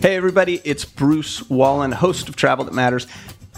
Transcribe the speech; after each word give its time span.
Hey, 0.00 0.14
everybody, 0.14 0.60
it's 0.62 0.84
Bruce 0.84 1.50
Wallin, 1.50 1.90
host 1.90 2.28
of 2.28 2.36
Travel 2.36 2.64
That 2.64 2.72
Matters. 2.72 3.08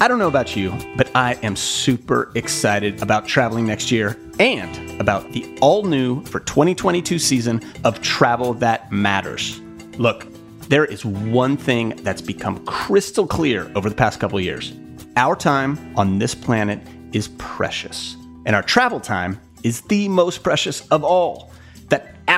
I 0.00 0.08
don't 0.08 0.19
know 0.19 0.27
about 0.27 0.57
you, 0.57 0.75
but 0.97 1.15
I 1.15 1.35
am 1.43 1.55
super 1.55 2.33
excited 2.35 3.03
about 3.03 3.27
traveling 3.27 3.67
next 3.67 3.90
year 3.90 4.16
and 4.38 4.98
about 4.98 5.30
the 5.32 5.58
all 5.61 5.82
new 5.82 6.24
for 6.24 6.40
2022 6.40 7.18
season 7.18 7.61
of 7.84 8.00
Travel 8.00 8.54
That 8.54 8.90
Matters. 8.90 9.61
Look, 9.98 10.29
there 10.71 10.87
is 10.87 11.04
one 11.04 11.58
thing 11.58 11.91
that's 12.05 12.23
become 12.23 12.64
crystal 12.64 13.27
clear 13.27 13.70
over 13.75 13.91
the 13.91 13.95
past 13.95 14.18
couple 14.18 14.41
years. 14.41 14.72
Our 15.18 15.36
time 15.36 15.93
on 15.95 16.18
this 16.18 16.34
planet 16.34 16.80
is 17.12 17.29
precious, 17.36 18.16
and 18.46 18.57
our 18.57 18.62
travel 18.62 18.98
time 18.98 19.38
is 19.62 19.82
the 19.82 20.09
most 20.09 20.43
precious 20.43 20.88
of 20.88 21.04
all. 21.04 21.50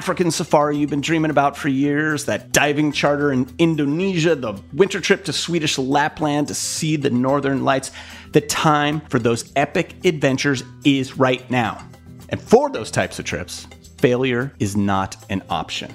African 0.02 0.32
safari 0.32 0.78
you've 0.78 0.90
been 0.90 1.00
dreaming 1.00 1.30
about 1.30 1.56
for 1.56 1.68
years, 1.68 2.24
that 2.24 2.50
diving 2.50 2.90
charter 2.90 3.32
in 3.32 3.48
Indonesia, 3.60 4.34
the 4.34 4.60
winter 4.72 5.00
trip 5.00 5.24
to 5.26 5.32
Swedish 5.32 5.78
Lapland 5.78 6.48
to 6.48 6.54
see 6.54 6.96
the 6.96 7.08
northern 7.08 7.62
lights, 7.62 7.92
the 8.32 8.40
time 8.40 9.00
for 9.02 9.20
those 9.20 9.52
epic 9.54 9.94
adventures 10.04 10.64
is 10.84 11.18
right 11.18 11.48
now. 11.52 11.86
And 12.30 12.40
for 12.40 12.68
those 12.68 12.90
types 12.90 13.20
of 13.20 13.26
trips, 13.26 13.68
failure 13.98 14.52
is 14.58 14.76
not 14.76 15.24
an 15.30 15.40
option. 15.48 15.94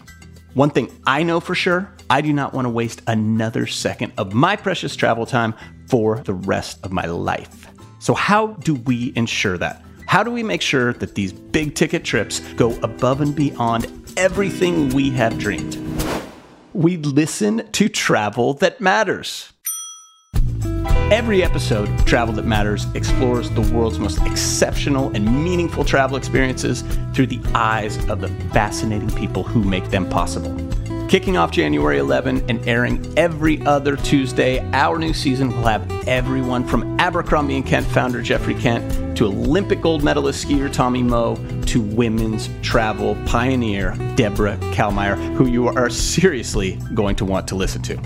One 0.53 0.69
thing 0.69 0.89
I 1.05 1.23
know 1.23 1.41
for 1.41 1.53
sure 1.53 1.91
I 2.09 2.21
do 2.21 2.31
not 2.31 2.53
want 2.53 2.63
to 2.63 2.69
waste 2.69 3.01
another 3.07 3.67
second 3.67 4.13
of 4.17 4.33
my 4.33 4.55
precious 4.55 4.95
travel 4.95 5.25
time 5.25 5.53
for 5.87 6.19
the 6.19 6.33
rest 6.33 6.79
of 6.85 6.93
my 6.93 7.07
life. 7.07 7.67
So, 7.99 8.13
how 8.13 8.53
do 8.63 8.75
we 8.75 9.11
ensure 9.17 9.57
that? 9.57 9.83
How 10.07 10.23
do 10.23 10.31
we 10.31 10.41
make 10.41 10.61
sure 10.61 10.93
that 10.93 11.15
these 11.15 11.33
big 11.33 11.75
ticket 11.75 12.05
trips 12.05 12.39
go 12.53 12.73
above 12.81 13.19
and 13.19 13.35
beyond 13.35 13.96
everything 14.17 14.89
we 14.89 15.11
have 15.11 15.37
dreamed? 15.37 15.77
We 16.73 16.97
listen 16.97 17.71
to 17.71 17.87
travel 17.87 18.55
that 18.55 18.81
matters. 18.81 19.53
Every 21.09 21.41
episode 21.41 21.87
Travel 22.05 22.33
That 22.35 22.45
Matters 22.45 22.85
explores 22.93 23.49
the 23.51 23.61
world's 23.61 23.99
most 23.99 24.21
exceptional 24.23 25.15
and 25.15 25.43
meaningful 25.43 25.85
travel 25.85 26.17
experiences 26.17 26.83
through 27.13 27.27
the 27.27 27.39
eyes 27.55 27.97
of 28.09 28.19
the 28.19 28.27
fascinating 28.51 29.11
people 29.11 29.43
who 29.43 29.63
make 29.63 29.89
them 29.89 30.09
possible. 30.09 30.51
Kicking 31.07 31.37
off 31.37 31.51
January 31.51 31.99
11 31.99 32.49
and 32.49 32.67
airing 32.67 33.17
every 33.17 33.65
other 33.65 33.95
Tuesday, 33.95 34.59
our 34.73 34.99
new 34.99 35.13
season 35.13 35.47
will 35.47 35.63
have 35.63 35.89
everyone 36.05 36.67
from 36.67 36.99
Abercrombie 36.99 37.55
and 37.55 37.65
Kent 37.65 37.85
founder 37.87 38.21
Geoffrey 38.21 38.55
Kent 38.55 39.17
to 39.17 39.27
Olympic 39.27 39.79
gold 39.79 40.03
medalist 40.03 40.45
skier 40.45 40.71
Tommy 40.71 41.01
Moe 41.01 41.37
to 41.67 41.79
women's 41.79 42.49
travel 42.61 43.15
pioneer 43.25 43.95
Deborah 44.17 44.57
Calmeyer, 44.73 45.15
who 45.35 45.47
you 45.47 45.69
are 45.69 45.89
seriously 45.89 46.77
going 46.93 47.15
to 47.15 47.23
want 47.23 47.47
to 47.47 47.55
listen 47.55 47.81
to. 47.83 47.97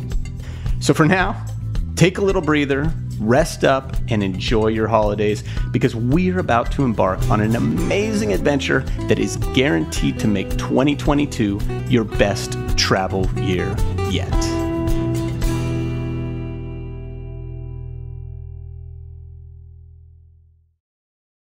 So 0.80 0.94
for 0.94 1.08
now, 1.08 1.44
take 1.96 2.20
a 2.20 2.22
little 2.22 2.42
breather, 2.42 2.94
rest 3.20 3.64
up, 3.64 3.96
and 4.10 4.22
enjoy 4.22 4.68
your 4.68 4.88
holidays 4.88 5.44
because 5.72 5.96
we're 5.96 6.38
about 6.38 6.72
to 6.74 6.84
embark 6.84 7.20
on 7.32 7.42
an 7.42 7.56
amazing 7.56 8.32
adventure 8.32 8.82
that 9.08 9.18
is 9.18 9.38
guaranteed 9.56 10.20
to 10.20 10.28
make 10.28 10.52
2022 10.52 11.60
your 11.88 12.04
best 12.04 12.56
travel 12.92 13.26
year 13.40 13.74
yet. 14.10 14.61